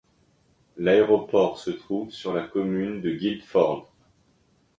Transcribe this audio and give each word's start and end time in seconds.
L'aéroport 0.77 1.59
se 1.59 1.69
trouve 1.69 2.09
sur 2.09 2.33
la 2.33 2.41
commune 2.47 3.01
de 3.01 3.11
Guildford. 3.11 3.93